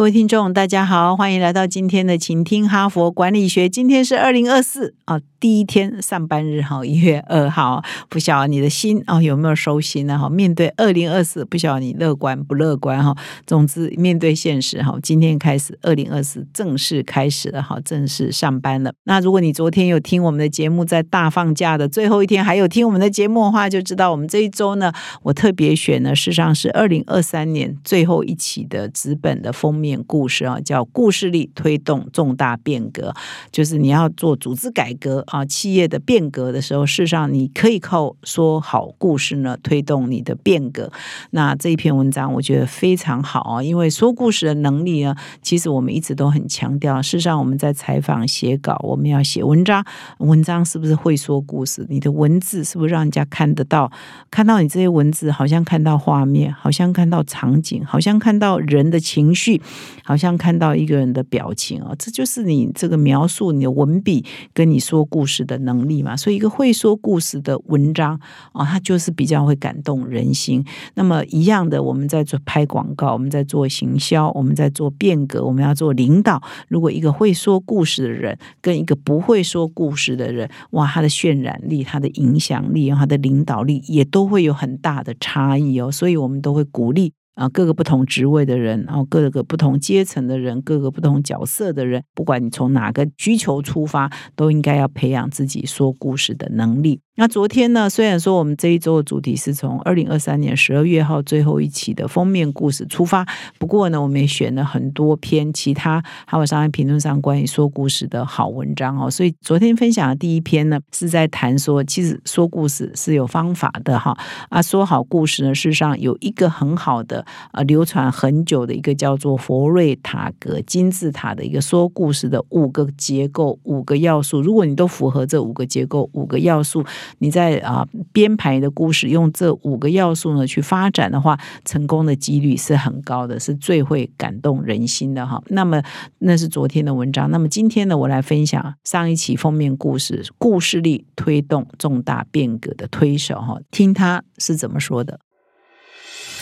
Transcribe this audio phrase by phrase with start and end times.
[0.00, 3.68] 各位听众，大家好，欢迎来到今天的请听哈佛管理学。
[3.68, 5.20] 今天是二零二四啊。
[5.38, 10.18] 第一天上班日哈，一月二号，不晓得你的心哦有没有收心呢？
[10.18, 13.16] 哈，面对二零二四，不晓得你乐观不乐观哈。
[13.46, 18.92] 总之，面对现实哈，今天开始二零二四正式开始了哈，正式上班了。
[19.04, 24.92] 那如果你昨天有听我们的节目，在大放假的最后一天，还有听我们的节目的话，就知道我们这一周呢，
[25.22, 33.14] 我特别选呢，事实上是二零二三年最后一期的纸本的封面故事啊，叫“故事力推动重大变革”，
[33.50, 35.24] 就是你要做组织改革。
[35.28, 40.90] 啊，企业的变革的时候，事实上你可以靠说好故事呢推动你的变革。
[41.30, 47.00] 那这一篇文章我觉得非常好啊，因为说故事的能力呢，其实我们一直都很强调。
[47.00, 49.84] 事实上，我们在采访、写稿，我们要写文章，
[50.18, 51.86] 文章是不是会说故事？
[51.88, 53.90] 你的文字是不是让人家看得到？
[54.30, 59.60] 看到你这些文字，好像看到画面，好像看到场景，好像看到人的情绪，
[60.04, 61.94] 好像看到一个人的表情啊！
[61.98, 64.22] 这就是你这个描述你的文笔
[64.52, 65.24] 跟你说故。
[65.30, 68.20] 事的能力嘛，所以一个会说故事的文章
[68.52, 70.64] 啊，它就是比较会感动人心。
[70.94, 76.42] 那么一样的，我们在做拍广告，我们在做行销，我们在做变革，我们要做领导。
[76.66, 85.92] 如果一个会说故事的人跟一个不会说故事的人，哇，他的渲染力、他的影响力、他的领导力也都会有很大的差异哦。
[85.92, 87.12] 所以我们都会鼓励。
[87.34, 97.00] 啊，各个不同职位的人，然后各个不同阶层的人，各个不同角色的人，不管你从哪个需求出发，都应该要培养自己说故事的能力。
[97.16, 97.90] 那昨天呢？
[97.90, 103.26] 虽然说我们这一周的主题是从二零二三年十二月号最后一期的封面故事出发，
[103.58, 109.10] 不过呢，我们也选了很多篇其他还有商业评论上关于说故事的好文章哦。
[109.10, 114.16] 所以昨天分享的第一篇呢，是在谈说，其实说故事是有方法的哈。
[114.48, 124.40] 啊，说好故事呢，事实上有一个很好的呃流传很久的一个叫做佛瑞塔格金字塔的一个说故事的五个结构、五个要素。
[124.40, 126.84] 如果你都符合这五个结构、五个要素，
[127.18, 135.42] 你在啊编排的故事用这五个要素呢去发展的话，成功的几率是很高的，是最会感动人心的哈。
[135.48, 135.82] 那么
[136.18, 145.20] 那是昨天的文章，那么今天呢，我来分享上一期封面故事，故事力推动重大变革的推手哈，听他是怎么说的。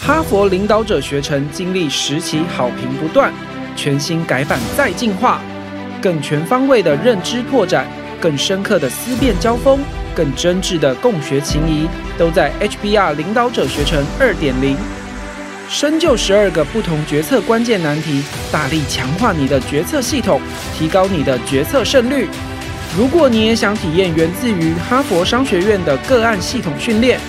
[0.00, 3.32] 哈佛领导者学程经历十期好评不断，
[3.76, 5.40] 全新改版再进化，
[6.00, 7.86] 更全方位的认知拓展。
[8.20, 9.78] 更深刻的思辨交锋，
[10.12, 11.86] 更真挚的共学情谊，
[12.18, 14.76] 都在 HBR 领导者学程二点零。
[15.68, 20.40] 深究十二个不同决策关键难题，大力强化你的决策系统，
[20.76, 22.28] 提高你的决策胜率。
[22.96, 27.20] 如果你也想体验源自于哈佛商学院的个案系统训练，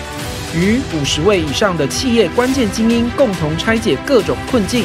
[0.54, 4.84] 与五十位以上的企业关键精英共同拆解各种困境，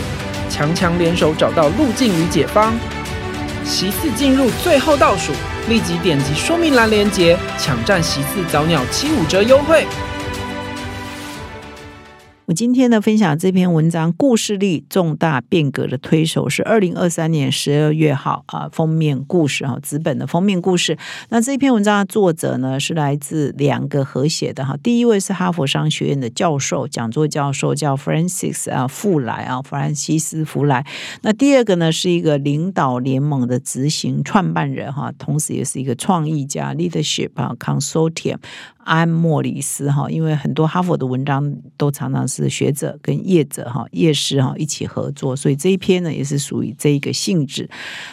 [0.50, 2.74] 强强联手找到路径与解方。
[3.64, 5.31] 席次进入最后倒数。
[5.68, 9.84] 立即点击说明栏链接，抢占席次早鸟七五折优惠。
[12.47, 20.95] 我今天呢分享这篇文章，故事力重大变革的推手是二零二三年十二月号啊封面故事哈纸本的封面故事。
[21.29, 30.85] 那这篇文章的作者呢是来自两个合写的哈，第一位是哈佛商学院的教授讲座教授叫 Francis 啊富莱啊弗兰西斯弗莱。
[31.23, 38.38] 那第二个呢是一个领导联盟的执行创办人哈，同时也是一个创意家 Leadership 啊 Consortium。
[38.85, 47.69] 安莫里斯哈，因为很多哈佛的文章都常常是是学者跟业者哈、业师哈一起合作，所以这一篇呢也是属于这一个性质。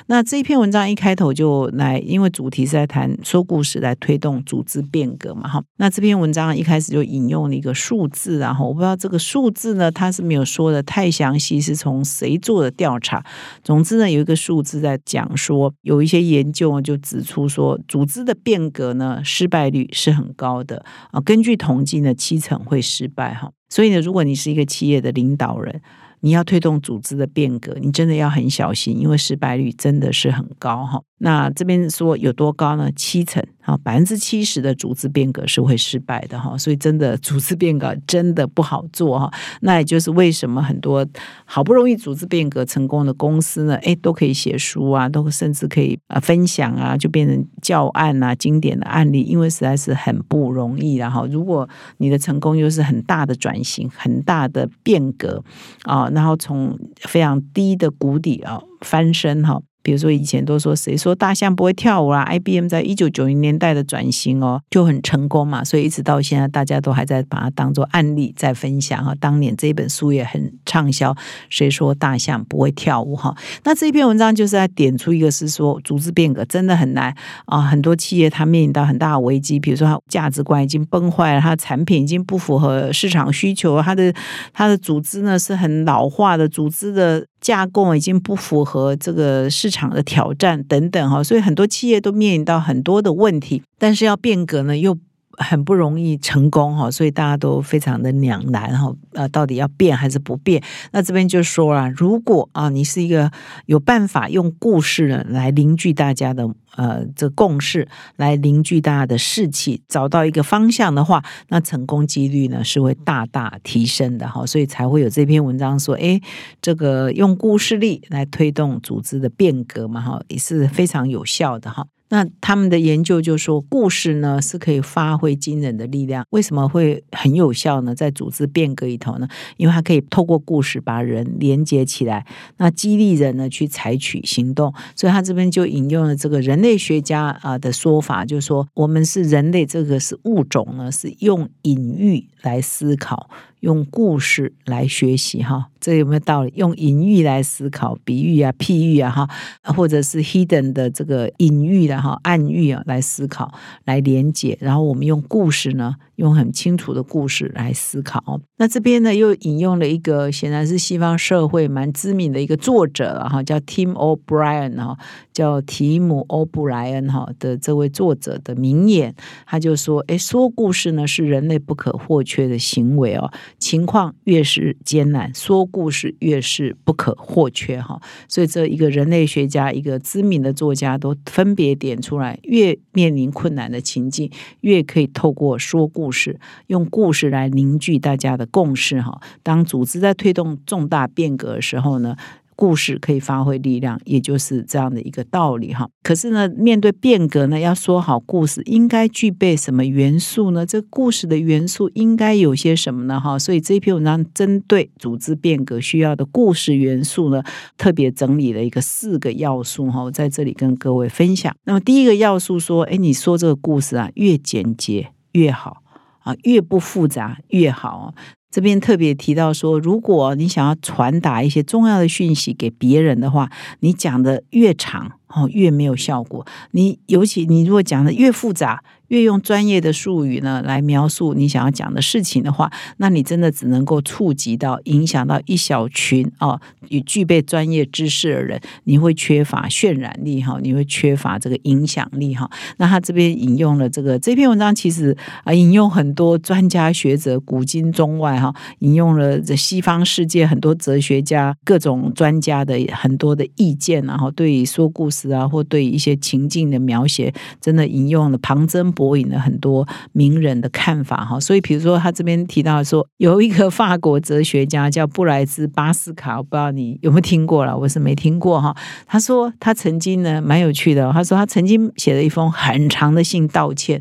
[0.06, 5.62] 那这一篇文章一开头就来，因为主题是在谈说故事来推动组织变革嘛哈。
[5.76, 13.24] 那这篇文章一开始就引用了一个数字，然后我不知道这个数字呢，它是没有说的太详细，是从谁做的调查。
[13.62, 20.62] 总之呢，有一个数字在讲说，有一些研究就指出说，组织的变革呢失败率是很高。
[20.64, 23.50] 的啊，根据统计呢，七成会失败哈。
[23.72, 25.80] 所以呢，如果你是一个企业的领导人，
[26.20, 31.00] 你要推动组织的变革，你真的要很小心，因为失败率真的是很高哈。
[31.24, 32.90] 那这边说有多高呢？
[32.96, 39.32] 七成啊，百分之七十的组织变革是会失败的哈，所以真的组织变革真的不好做哈。
[39.60, 41.06] 那也就是为什么很多
[41.44, 55.44] 好不容易组织变革成功的公司呢，哎，都可以写书啊，都甚至可以啊分享啊，就变成教案啊，经典的案例，因为实在是很不容易然后，如果你的成功又是很大的转型、很大的变革
[55.84, 59.62] 啊，然后从非常低的谷底啊翻身哈。
[59.82, 69.14] 比如说以前都说谁说大象不会跳舞啦？IBM 在一九九零年代的转型哦就很成功嘛，所以一直到现在大家都还在把它当做案例在分享哈。
[69.20, 71.14] 当年这本书也很畅销，
[71.48, 73.34] 谁说大象不会跳舞哈？
[73.64, 77.14] 那这篇文章就是在点出一个是说组织变革真的很难
[77.46, 84.14] 啊，很多企业它面临到很大的危机，比如说它价值观已经崩坏了，它的产品已经不符合市场需求，它的
[84.52, 87.26] 它的组织呢是很老化的组织的。
[87.42, 94.96] 架构已经不符合这个市场的挑战等等哈，所以很多企业都面临到很多的问题，但是要变革呢又
[95.38, 100.62] 很不容易成功哈，所以大家都非常的两难哈，呃，到底要变还是不变？
[100.92, 103.30] 那这边就说了，如果啊你是一个
[103.66, 106.48] 有办法用故事呢来凝聚大家的。
[106.74, 107.86] 呃，这共识
[108.16, 116.18] 来凝聚大家的士气，找到一个方向的话，那成功几率呢是会大大提升的哈，所以才会有这篇文章说，哎，
[116.62, 121.84] 这个用故事力来推动组织的变革嘛哈，也是非常有效的哈。
[122.12, 126.26] 那他们的研究就说，故事呢是可以发挥惊人的力量。
[126.28, 127.94] 为什么会很有效呢？
[127.94, 129.26] 在组织变革里头呢，
[129.56, 132.26] 因为它可以透过故事把人连接起来，
[132.58, 134.74] 那激励人呢去采取行动。
[134.94, 143.30] 所以他这边就引用了这个人类学家啊的说法，就是说我们是人类，这个是物种呢，是用隐喻来思考。
[143.62, 146.52] 用故事来学习哈，这有没有道理？
[146.56, 149.28] 用隐喻来思考，比喻啊、譬喻啊哈，
[149.72, 153.52] 或者是 hidden 的这个隐喻的哈、暗喻啊来思考、
[153.84, 155.96] 来连接，然后我们用故事呢。
[156.16, 158.40] 用很清楚的故事来思考。
[158.58, 164.96] 那这边呢，又引用了一个显然是西方社会蛮知名的一个作者哈，叫 Tim O'Brien 哈，
[165.32, 169.12] 叫提姆·欧布莱恩哈的这位作者的名言，
[169.46, 173.28] 他就说：“哎，说故事呢是人类不可或缺的行为哦。
[173.58, 178.00] 情况越是艰难，说故事越是不可或缺哈。
[178.28, 189.18] 所以这一个人类学家，一个知名的作家都分别点出来，越面临困难的情境，越可以透过说故。”事用故事来凝聚大家的共识哈。
[189.42, 192.14] 当组织在推动重大变革的时候呢，
[192.62, 195.88] 故事可以发挥力量，也就是这样的一个道理哈。
[196.04, 200.64] 可是呢，面对变革呢，要说好故事，应该具备什么元素呢？
[200.64, 203.18] 这故事的元素应该有些什么呢？
[203.18, 207.42] 哈，所以这篇文章针对组织变革需要的故事元素呢，
[207.76, 211.52] 特别整理了一个四个要素哈，我在这里跟各位分享。
[211.64, 215.78] 那么第一个要素说，哎，你说这个故事啊，越简洁越好。
[216.20, 218.14] 啊，越不复杂越好。
[218.52, 223.50] 这边特别提到说，如果你想要传达一些重要的讯息给别人的话，
[223.80, 226.46] 你讲的越长哦，越没有效果。
[226.72, 228.82] 你尤其你如果讲的越复杂。
[229.08, 236.58] 越用专业的术语呢来描述你想要讲的事情的话，那你真的只能够触及到、影响到一小群哦，
[236.88, 242.50] 与具备专业知识的人，你会缺乏渲染力哈，你会缺乏这个影响力哈。
[242.78, 245.14] 那他这边引用了这个这篇文章，其实
[245.44, 257.30] 啊，引用很多专家学者古今中外哈，引用了这西方世界很多哲学家、各种专家的很多的意见，然后对于说故事啊，或对一些情境的描写，
[257.60, 259.02] 真的引用了旁征博。
[259.02, 268.72] 博引了很多名人的看法哈，所以比如说他这边提到说，有一个法国哲学家叫布莱兹巴斯卡，我不知道你有没有听过了，我是没听过哈。
[269.08, 274.00] 他说他曾经呢蛮有趣的，他说他曾经写了一封很长的信道歉，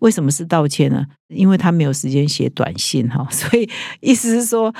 [0.00, 1.06] 为什么是道歉呢？
[1.32, 4.74] 因为他没有时间写短信哈，所以意思是说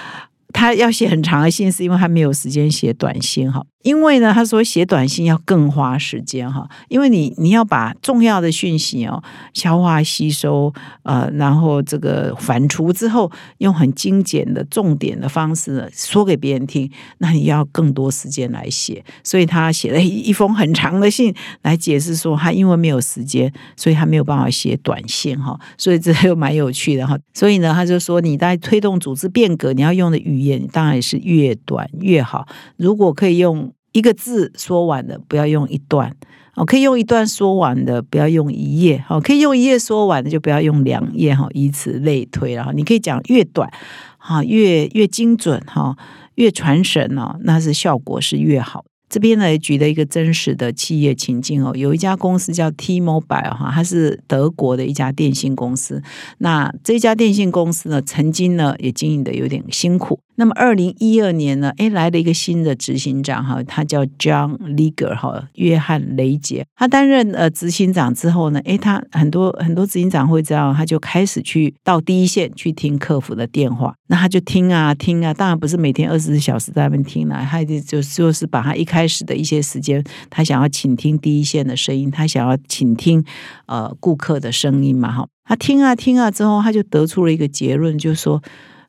[0.52, 3.64] 他要写很长的信，是因为他没有时间写短信哈。
[3.82, 9.22] 因为呢，他说写短信要更花时间哈，因为你你要把重要的讯息哦
[9.54, 10.70] 消化吸收
[11.02, 32.46] 呃，然后这个反刍之后，用很精简的重点的方式说给别人听，那你要更多时间来写，所以他写了一封很长的信来解释说，他因为没有时间，所以他没有办法写短信哈，所以这又蛮有趣的哈，所以呢，他就说你在推动组织变革，你要用的语言当然是越短越好，
[32.76, 33.69] 如果可以用。
[33.92, 36.14] 一个字说完的，不要用一段
[36.54, 43.70] 哦，可以用一段说完的，不要用一页哦，可以用一页说完的，就不要用两页哈，以此类推然后你可以讲越短
[44.18, 45.97] 哈，越越精准哈，
[46.35, 48.85] 越传神哦，那是效果是越好。
[49.09, 56.00] 这边呢举了一个真实的企业情境哦，有一家公司叫 T-Mobile 哈，它是德国的一家电信公司。
[56.38, 60.20] 那这家电信公司呢，曾经呢也经营的有点辛苦。
[60.40, 66.64] 那么二零一二年呢，哎来了一个新的执行长哈，他叫 John Leger 哈，约翰雷杰。
[66.75, 73.94] 他担任呃执行长之后呢，哎他很多很多执行长会这样，他就开始去到第一线去听客服的电话。
[74.09, 83.23] 那他就听啊听啊，当然不是每天二十四小时在那边听了，他就就就是把他一开始的一些时间，他想要倾听第一线的声音，他想要倾听
[83.66, 85.28] 呃顾客的声音嘛哈。
[85.44, 88.42] 他听啊听啊之后，他就得出了一个结论，就是说。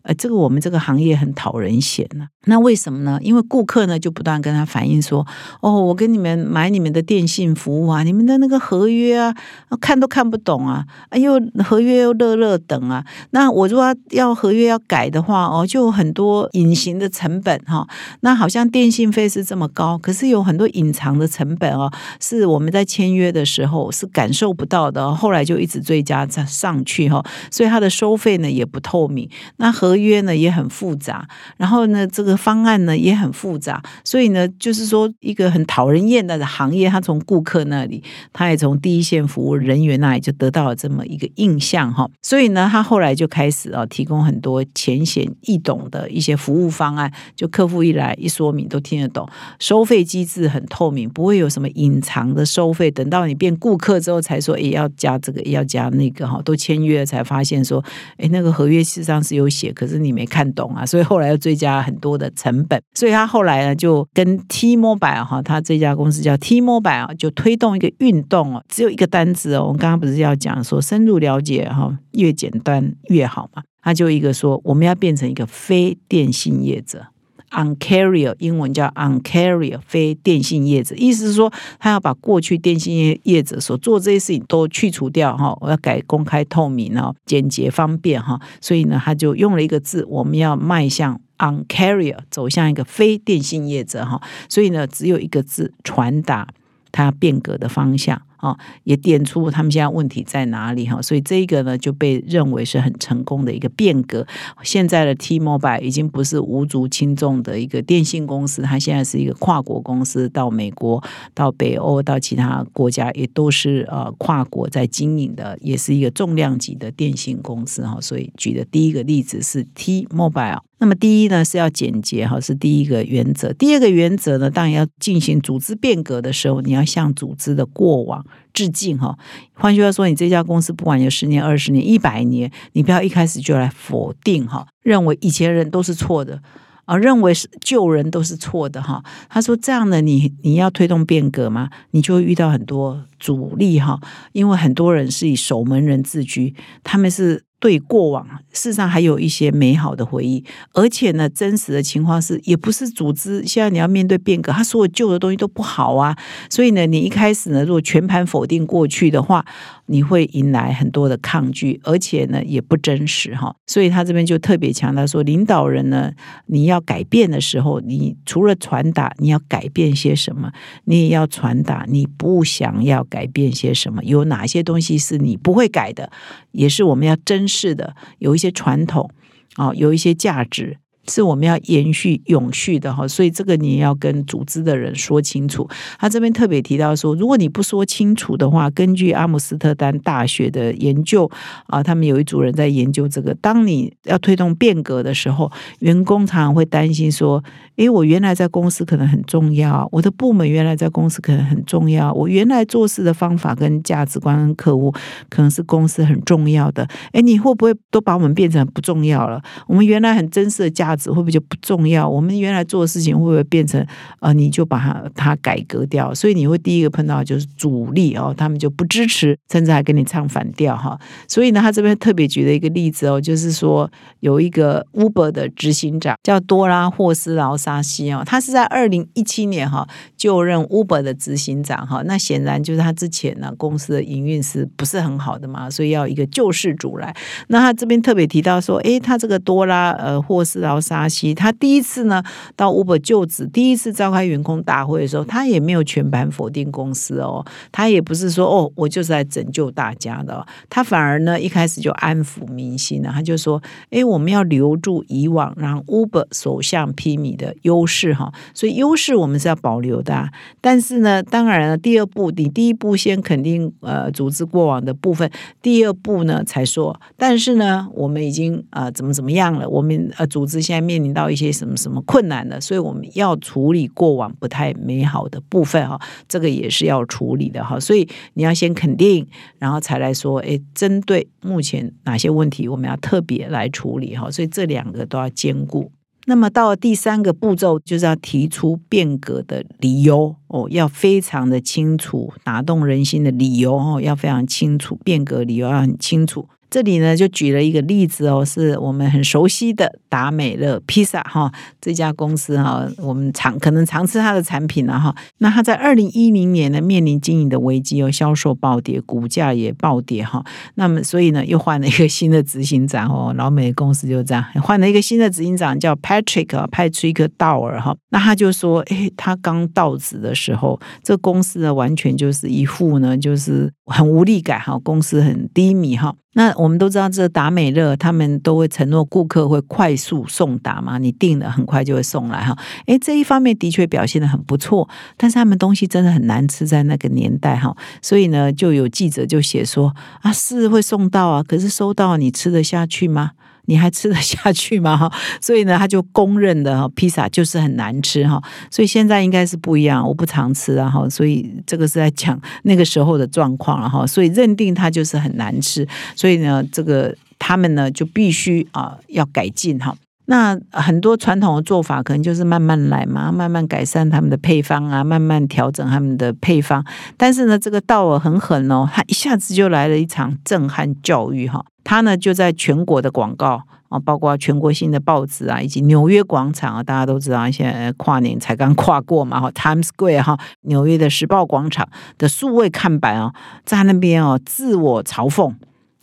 [0.03, 2.27] 呃，这个我们这个行业很讨人嫌呐。
[2.45, 3.19] 那为什么呢？
[3.21, 5.25] 因为顾客呢就不断跟他反映说
[5.61, 9.35] ：“哦，我跟你们买你们的电信服务啊，你们的那个合约啊，
[9.79, 13.05] 看都看不懂啊，哎呦，合约又热热等啊。
[13.29, 17.87] 那我如果要合约要改的话，哦，就很多隐形的成本哈。
[18.21, 27.23] 那好像电信费是这么高，可是有很多隐藏的成本哦，是我们在签约的时候是感受不到的，后来就一直追加上上去哈。
[27.51, 29.29] 所以它的收费呢也不透明。
[29.57, 49.27] 那合合约呢也很复杂，然后呢这个方案呢也很复杂，所以呢就是说一个很讨人厌的行业，他从顾客那里，他也从第一线服务人员那里就得到了这么一个印象哈，所以呢他后来就开始啊提供很多浅显易懂的一些服务方案，就客户一来一说明都听得懂，
[49.59, 57.83] 收费机制很透明，不会有什么隐藏的收费，等到你变顾客之后才说也要加这个要加那个哈，都签约才发现说，
[58.15, 59.69] 哎那个合约事实上是有写。
[59.81, 69.63] 可是你没看懂啊， 所以后来又追加很多的成本，所以他后来呢就跟 T-Mobile 哈，他这家公司叫 T-Mobile 啊，就推动一个运动哦，只有一个单子哦。
[69.63, 73.63] 我们刚刚不是要讲说深入了解哈，越简单越好嘛？
[73.81, 77.07] 他就一个说，我们要变成一个非电信业者。
[77.51, 96.47] On carrier，英文叫 on carrier，非电信业者，意思是说，他要把过去电信业业者所做这些事情都去除掉哈，我要改公开透明哦，简洁方便哈，所以呢，他就用了一个字，我们要迈向 on carrier，走向一个非电信业者哈，所以呢，只有一个字，传达
[96.93, 98.21] 它变革的方向。
[98.41, 104.25] 哦，也点出他们现在问题在哪里哈，所以这一个呢就被认为是很成功的一个变革。
[104.63, 117.99] 现在的 T-Mobile 已经不是无足轻重的一个电信公司，它现在是一个跨国公司，到美国、到北欧、到其他国家也都是呃跨国在经营的，也是一个重量级的电信公司哈。
[118.01, 120.70] 所以举的第一个例子是 T-Mobile。
[120.81, 123.53] 那么第一呢是要简洁哈，是第一个原则。
[123.53, 129.15] 第二个原则呢，当然要进行组织变革的时候，你要向组织的过往致敬哈。
[129.53, 136.41] 换句话说，你这家公司不管有十年、二十年、一百年，你不要一开始就来否定哈，认为以前人都是错的
[136.85, 139.03] 啊，认为是旧人都是错的哈。
[139.29, 141.69] 他说这样的你你要推动变革吗？
[141.91, 143.99] 你就会遇到很多阻力哈，
[144.31, 147.43] 因为很多人是以守门人自居，他们是。
[147.61, 156.17] 对过往，事实上还有一些美好的回忆，而且呢，真实的情况是，也不是组织现在你要面对变革，它所有旧的东西都不好啊。
[156.49, 159.45] 所以呢，你一开始呢，如果全盘否定过去的话，
[159.85, 163.55] 你会迎来很多的抗拒，而且呢，也不真实哈。
[163.67, 166.11] 所以他这边就特别强调说，领导人呢，
[166.47, 170.51] 你要改变的时候，你除了传达你要改变些什么，
[170.85, 176.11] 你也要传达你不想要改变些什么，有哪些东西是你不会改的，
[176.53, 177.47] 也是我们要真。
[177.51, 179.11] 是的，有一些传统
[179.55, 180.77] 啊，有一些价值。
[181.07, 185.67] 是我们要延续永续的哈，所以这个你要跟组织的人说清楚。
[185.97, 191.29] 他这边特别提到说，如果你不说清楚的话，根据阿姆斯特丹大学的研究
[191.65, 193.33] 啊，他们有一组人在研究这个。
[193.41, 197.43] 当你要推动变革的时候，员工常常会担心说
[197.77, 204.93] ：“诶，我原来在公司可能很重要，我的部门原来在公司可能很重要，我原来做事的方法跟价值观跟客户
[205.29, 206.87] 可能是公司很重要的。
[207.13, 209.41] 诶，你会不会都把我们变成不重要了？
[209.65, 212.07] 我们原来很真实的价。”会不会就不重要？
[212.07, 213.85] 我们原来做的事情会不会变成
[214.19, 216.13] 呃，你就把它它改革掉？
[216.13, 220.99] 所以你会第一个碰到就是阻力哦，他们就不支持，甚至还跟你唱反调哈。
[221.27, 232.01] 所以呢，他这边特别举了一个例子哦，就是说有一个 Uber 的执行长叫多拉霍斯劳沙西哦，他是在二零一七年哈就任 Uber 的执行长哈。
[232.05, 237.15] 那显然就是他之前呢公司的营运是不是很好的嘛，所以要一个救世主来。
[237.47, 241.33] 那他这边特别提到说，诶，他这个多拉呃霍斯劳沙西。
[241.33, 242.23] 他第一次呢
[242.55, 253.61] 到 Uber 就职，第一次召开员工大会的时候，他也没有全盘否定公司哦，他也不是说哦我就是来拯救大家的，他反而呢一开始就安抚民心了，他就说，
[253.91, 265.29] 哎，我们要留住以往让 Uber 所向披靡的优势哈，所以优势我们是要保留的，但是呢，当然了，第二步你第一步先肯定呃组织过往的部分，
[265.61, 275.99] 第二步呢才说，但是呢，我们已经呃怎么怎么样了，我们呃组织现在面临到一些什么什么困难了，所以我们要处理过往不太美好的部分哈，
[276.29, 279.27] 这个也是要处理的哈，所以你要先肯定，
[279.59, 285.91] 然后才来说，哎，针对目前哪些问题我们要特别来处理哈，所以这两个都要兼顾。
[286.25, 296.47] 那么到了第三个步骤，就是要提出变革的理由哦，要非常的清楚，打动人心的理由哦，要非常清楚，变革理由要很清楚。
[296.71, 301.51] 这里呢，就举了一个例子哦，是我们很熟悉的达美乐披萨哈，
[301.81, 305.13] 这家公司哈，我们常可能常吃它的产品了哈。
[305.39, 310.41] 那它在二零一零年呢，面临经营的危机哦，销售暴跌，股价也暴跌哈。
[310.75, 317.93] 那么所以呢，又换了一个新的执行长哦，老美公司就这样换了一个新的执行长，叫 Patrick 派出一个道尔哈。
[318.11, 326.15] 那他就说，哎，他刚到职的时候，这公司呢，完全就是一副呢，就是很无力感哈，公司很低迷哈。
[326.33, 332.57] 那我们都知道，这达美乐他们都会承诺顾客会快速送达嘛，你订了很快就会送来哈。
[332.85, 343.31] 诶，这一方面的确表现的很不错，但是他们东西真的很难吃，在那个年代哈，所以呢，就有记者就写说啊，是会送到啊，可是收到你吃得下去吗？
[343.65, 344.97] 你还吃得下去吗？
[344.97, 348.41] 哈， 所以呢，他就公认的哈，披萨就是很难吃哈。
[348.69, 351.07] 所以现在应该是不一样，我不常吃啊哈。
[351.09, 354.05] 所以这个是在讲那个时候的状况了哈。
[354.05, 359.95] 所以认定它就是很难吃，所以呢，这个他们呢就必须啊要改进哈。
[360.25, 366.85] 那很多传统的做法可能就是慢慢来嘛，慢慢改善他们的配方啊，慢慢调整他们的配方。
[367.17, 371.65] 但是呢，这个道尔很狠哦，他一下子就来了一场震撼教育哈。
[371.83, 383.33] 他呢就在全国的广告啊，包括全国性的报纸啊，以及纽约广场啊，大家都知道，现在跨年才刚跨过嘛，哈，Times Square 哈，纽约的时报广场的数位看板啊，
[383.65, 385.53] 在那边哦，自我嘲讽。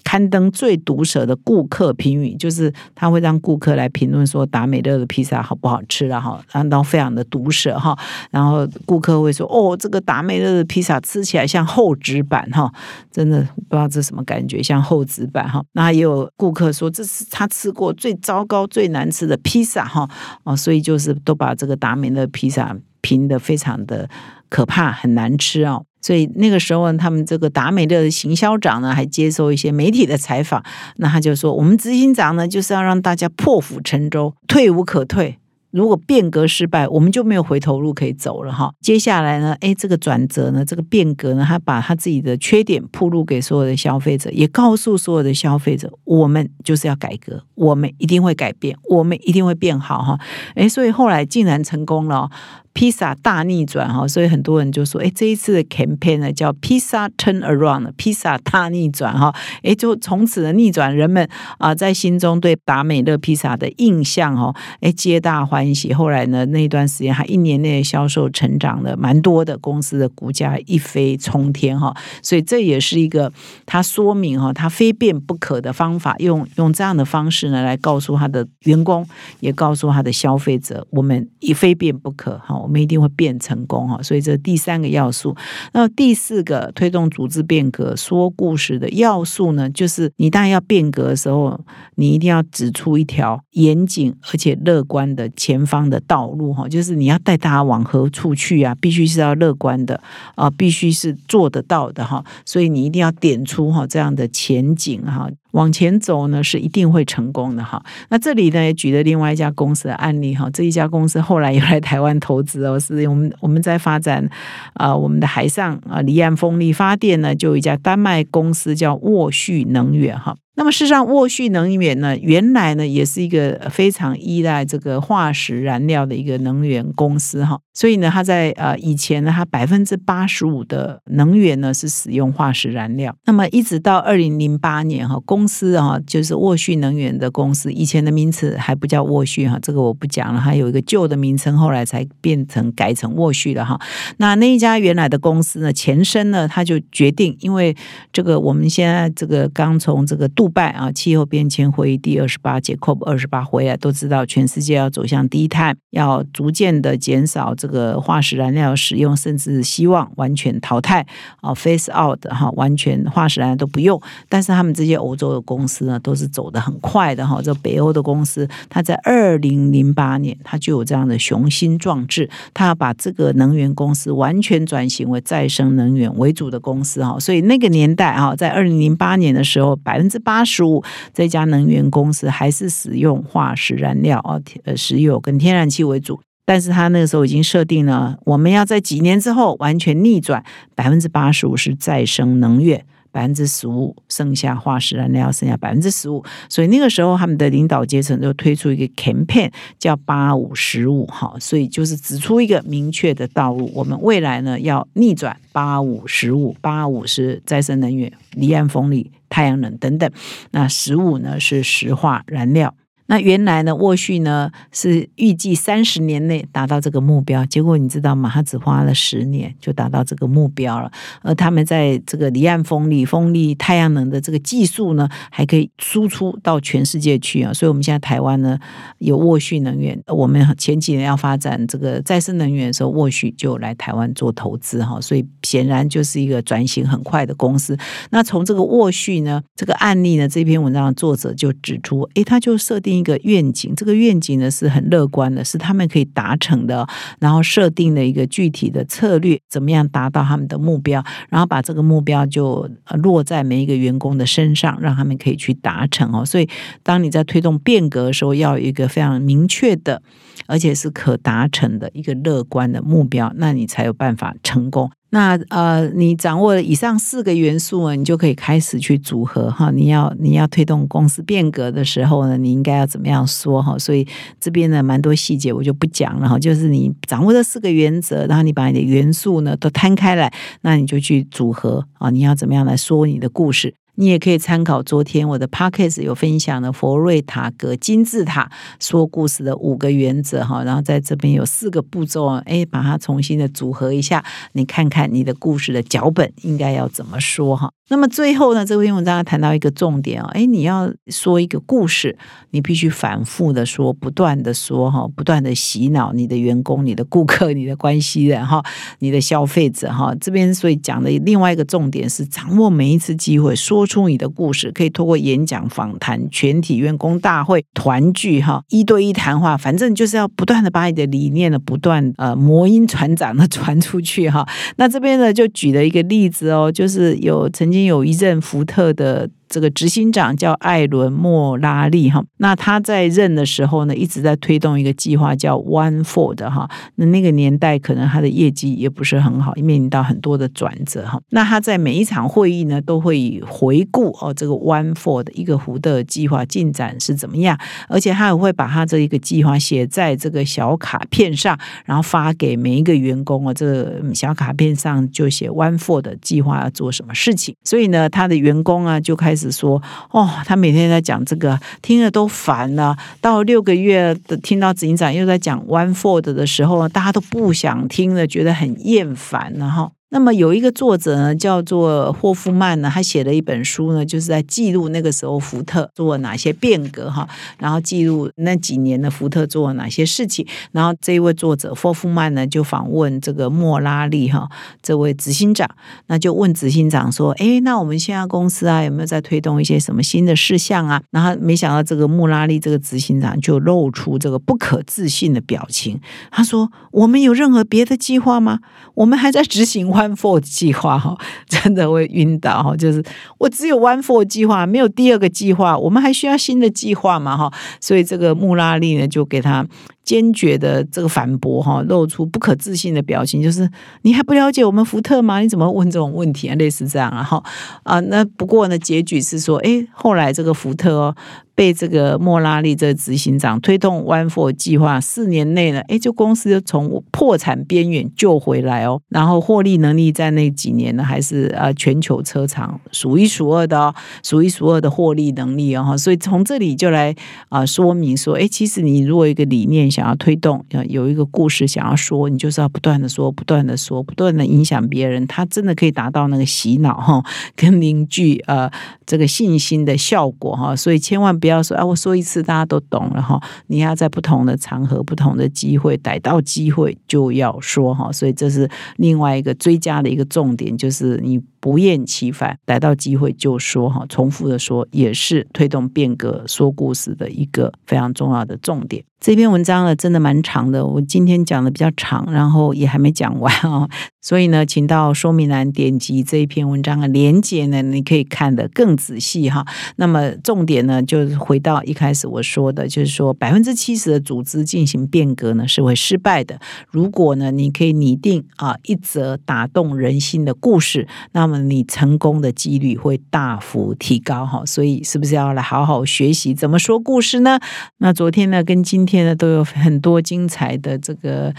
[0.09, 7.95] 刊登最毒舌的顾客评语，就是他会让顾客来评论说达美乐的披萨好不好吃了哈，然后非常的毒舌哈，
[8.31, 12.73] 然后顾客会说哦，这个达美乐的披萨吃起来像厚纸板哈，
[13.13, 15.63] 真的不知道这什么感觉，像厚纸板哈。
[15.73, 20.09] 那也有顾客说这是他吃过最糟糕、最难吃的披萨哈，
[20.45, 24.09] 哦，所以就是都把这个达美乐披萨评的非常的
[24.49, 25.85] 可怕，很难吃哦。
[26.01, 30.63] 所以那个时候，他们这个达美乐的行销长呢，还接受一些媒体的采访。
[30.97, 35.39] 那他就说：“我们执行长呢，就是要让大家破釜沉舟，退无可退。
[35.71, 38.73] 如果变革失败，我们就没有回头路可以走了哈。
[38.81, 50.19] 接下来呢，哎，这个转折呢，这个变革呢，他把他自己的缺点铺路给所有的消费者，也告诉所有的消费者，我们就是要改革，我们一定会改变，我们一定会变好哈。
[50.55, 52.31] 哎，所以后来竟然成功了。”
[52.75, 61.29] 披萨大逆转哈，所以很多人就说，哎，这一次的 campaign 呢叫披萨 turn around，披萨大逆转哈，哎，就从此的逆转，人们
[61.59, 65.93] 啊在心中对达美乐披萨的印象哦，哎，皆大欢喜。
[65.93, 73.33] 后来呢，那段时间他一年内销售成长了蛮多的，公司的股价一飞冲天哈，所以这也是一个
[73.67, 79.07] 他说明哈，他非变不可的方法，用用这样的方式呢来告诉他的员工，
[79.41, 82.57] 也告诉他的消费者，我们一非变不可哈。
[82.59, 85.35] 我们一定会变成功哈，所以这第三个要素。
[85.73, 91.59] 那第四个推动组织变革、说故事的要素呢，就是你当然要变革的时候，
[91.95, 98.77] 你一定要指出一条严谨而且乐观的前方的道路哈，就是你要带大家往何处去啊？
[98.83, 99.99] 必须是要乐观的
[100.35, 102.23] 啊，必须是做得到的哈。
[102.45, 105.27] 所以你一定要点出哈这样的前景哈。
[105.53, 107.83] 往前走呢，是一定会成功的哈。
[108.11, 110.51] 那这里呢也举了另外一家公司的案例哈。
[110.51, 114.29] 这一家公司后来又来台湾投资哦，是我们我们在发展
[114.75, 120.37] 啊，我们的海上啊离岸风力发电呢，就有一家丹麦公司叫沃旭能源哈。
[120.59, 127.61] 那么，事实上，沃旭能源呢，原来呢也是一个非常依赖这个化石燃料的一个能源公司哈。
[127.73, 133.15] 所以呢，它在呃以前呢，它百分之八十五的能源呢是使用化石燃料。
[133.25, 143.81] 那么，一直到二零零八年哈，公司哈就是沃旭能源的公司，以前的名词还不叫沃旭哈，这个我不讲了，它有一个旧的名称，后来才变成改成沃旭的哈。
[144.17, 147.77] 那那一家原来的公司呢，前身呢，他就决定，因为
[148.13, 161.07] 这个我们现在这个刚从这个杜拜啊气候变迁会议第二十八届 COP 二十八回来，都知道全世界要走向低碳，要逐渐的减少这个化石燃料使用，甚至希望完全淘汰
[161.41, 164.01] 啊 face out 哈，完全化石燃料都不用。
[164.29, 167.41] 但是他们这些欧洲的公司呢，都是走得很快的哈。
[167.43, 177.19] 这北欧的公司，它在二零零八年，它就有这样的雄心壮志，它要把这个能源公司完全转型为再生能源为主的公司哈。
[177.19, 186.21] 所以那个年代哈，在二零零八年的时候，百分之八十五这家能源公司还是使用化石燃料啊，呃，石油跟天然气为主。
[186.45, 190.43] 但是他那个时候已经设定了，我们要在几年之后完全逆转，
[190.75, 192.85] 百分之八十五是再生能源。
[193.11, 210.11] 百分之十五，剩下化石燃料剩下百分之十五，所以那个时候他们的领导阶层就推出一个 campaign，叫八五十五，哈，所以就是指出一个明确的道路，我们未来呢要逆转八五十五，八五是再生能源、离岸风力、太阳能等等，
[210.51, 212.75] 那十五呢是石化燃料。
[213.11, 218.31] 那原来呢，沃旭呢是预计三十年内达到这个目标，结果你知道吗？
[218.31, 220.93] 他只花了十年就达到这个目标了。
[221.23, 227.51] 而他们在这个离岸风力、风力、太阳能的这个技术呢，还可以输出到全世界去啊。
[227.51, 228.59] 所以，我们现在台湾呢
[228.99, 235.01] 有沃旭能源，我们前几年要发展这个再生能源的时候，沃旭就来台湾做投资哈。
[235.01, 237.75] 所以，显然就是一个转型很快的公司。
[238.11, 242.98] 那从这个沃旭呢这个案例呢，这篇文章的作者就指出，诶，他就设定。
[242.99, 246.87] 一个愿景，这个愿景呢是很乐观的，是他们可以达成的。
[247.21, 252.69] 然后设定了一个具体的策略，怎么样达到他们的目标，然后把这个目标就
[253.03, 256.25] 落在每一个员工的身上，让他们可以去达成哦。
[256.25, 256.49] 所以，
[256.83, 260.03] 当你在推动变革的时候，要有一个非常明确的，
[260.49, 264.91] 而且是可达成的一个乐观的目标，那你才有办法成功。
[265.11, 269.71] 那呃，你掌握了以上四个元素呢，你就可以开始去组合哈。
[269.71, 273.79] 你要你要推动公司变革的时候呢，你应该要怎么样说哈？
[273.79, 274.07] 所以
[274.39, 276.39] 这边呢，蛮多细节我就不讲了哈。
[276.39, 280.31] 就是你掌握这四个原则，然后你把你的元素呢都摊开来，
[280.61, 282.11] 那你就去组合啊。
[282.11, 283.75] 你要怎么样来说你的故事？
[284.01, 297.73] 你也可以参考昨天我的 podcast 有分享的佛瑞塔格金字塔说故事的五个原则哈，然后在这边有四个步骤啊，哎，把它重新的组合一下，你看看你的故事的脚本应该要怎么说哈。
[297.91, 302.19] 那么最后呢，这篇文章谈到一个重点哦，哎，你要说一个故事，
[302.51, 308.63] 你必须反复的说，不断的说哈，不断的洗脑你的员工、你的顾客、你的关系人哈、
[308.99, 310.15] 你的消费者哈。
[310.21, 324.47] 这边所以讲的另外一个重点是，掌握每一次机会说出你的故事，可以通过演讲、访谈、全体员工大会、团聚哈、一对一谈话，反正就是要不断的把你的理念呢，不断呃魔音传长的传出去哈。
[324.77, 327.78] 那这边呢，就举了一个例子哦，就是有曾经。
[327.85, 329.31] 有一任福特的。
[329.49, 336.69] 这个执行长叫艾伦莫拉利哈，那他在任的时候呢，一直在推动一个计划叫 One Ford 哈。
[336.97, 341.19] 那那个年代可能他的业绩也不是很好，面临到很多的转折哈。
[341.31, 347.59] 那他在每一场会议呢，都会回顾哦这个 One Ford 一个湖的计划进展是怎么样，
[347.89, 353.55] 而且他也会把他这一个计划写在这个小卡片上，然后发给每一个员工哦。
[353.55, 359.38] 这小卡片上就写 One Ford 计划要做什么事情，所以呢，他的员工啊就开始。
[359.39, 362.97] 只说哦，他每天在讲这个，听了都烦了。
[363.21, 369.93] 到六个月的听到执行长又在讲 One Ford 的时候，大家都不想听了，觉得很厌烦，了哈。
[370.11, 380.47] 那么有一个作者呢，叫做霍夫曼呢，他写了一本书呢，就是在记录那个时候福特做了哪些变革哈，然后记录那几年的福特做了哪些事情。
[380.73, 384.49] 然后这一位作者霍夫曼呢，就访问这个莫拉利哈
[384.81, 385.69] 这位执行长，
[386.07, 398.61] 那就问执行长说：“哎，那我们现在公司啊，有没有在推动一些什么新的事项啊？”然后没想到这个莫拉利这个执行长就露出这个不可置信的表情，他说：“我们有任何别的计划吗？
[398.95, 402.77] 我们还在执行。” One Four 计划哈， 真的会晕倒哈！
[402.77, 403.03] 就是
[403.39, 407.53] 我只有 One Four 计划，没有第二个计划，我们还需要新的计划嘛哈？
[407.81, 409.67] 所以这个穆拉利呢，就给他
[410.05, 413.69] 坚决的这个反驳哈，露出不可置信的表情，就是
[414.03, 415.41] 你还不了解我们福特吗？
[415.41, 416.55] 你怎么问这种问题啊？
[416.55, 417.43] 类似这样啊哈
[417.83, 417.99] 啊！
[417.99, 421.17] 那不过呢，结局是说，哎，后来这个福特哦。
[421.59, 433.93] 被这个莫拉利这执行长推动 One For 计划，四年内呢，哎，就公司就从破产边缘救回来哦，然后获利能力在那几年呢，还是呃全球车厂数一数二的哦，
[434.23, 437.13] 数一数二的获利能力哦，所以从这里就来
[437.49, 447.21] 啊说明说，哎，其实你如果一个理念想要推动，有一个故事想要说，你就是要不断的说，不断的说，不断的影响别人，他真的可以达到那个洗脑哈，
[447.57, 448.71] 跟凝聚呃
[449.05, 461.41] 这个信心的效果哈，所以千万不要不要说啊，我说一次大家都懂了哈，你要在不同的场合、不同的机会逮到机会就要说哈，所以这是另外一个追加的一个重点，就是你。
[461.61, 469.03] 不厌其烦，逮到机会就说哈，重复的说也是推动变革、说故事的一个非常重要的重点。
[469.21, 473.89] 这篇文章呢，真的蛮长的，我今天讲的比较长，然后也还没讲完哦。
[474.23, 479.67] 所以呢，请到说明栏点击这一篇文章的连接呢，你可以看得更仔细哈。
[479.97, 486.61] 那么重点呢，就是回到一开始我说的，就是说百分之七十的组织进行变革呢是会失败的。
[486.91, 494.63] 如果呢，你可以拟定啊一则打动人心的故事，那么你成功的几率会大幅提高哈。
[494.65, 497.59] 所以是不是要来好好学习怎么说故事呢？
[497.97, 501.53] 那昨天呢，跟今天呢都有很多精彩的这个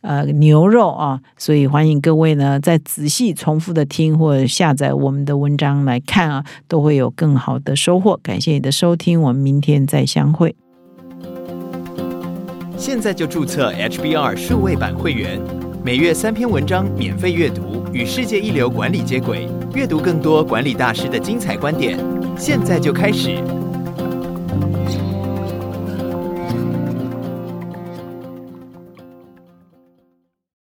[0.00, 8.18] 呃牛肉啊，所以欢迎各位呢再仔细重复的听或者下载我们的文章来看啊，都会有更好的收获。
[8.22, 10.54] 感谢你的收听，我们明天再相会。
[12.76, 15.40] 现在就注册 HBR 数位版会员，
[15.82, 21.98] 每月三篇文章免费阅读，与世界一流管理接轨，阅读更多管理大师的精彩观点。
[22.36, 23.42] 现在就开始。